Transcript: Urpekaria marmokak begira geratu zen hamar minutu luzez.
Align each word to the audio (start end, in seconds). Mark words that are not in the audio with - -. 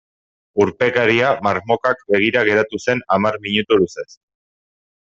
Urpekaria 0.63 1.33
marmokak 1.49 2.03
begira 2.15 2.45
geratu 2.51 2.83
zen 2.89 3.07
hamar 3.17 3.41
minutu 3.47 3.83
luzez. 3.85 4.11